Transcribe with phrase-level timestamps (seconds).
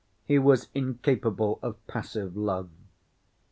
[0.25, 2.71] He was incapable of passive love.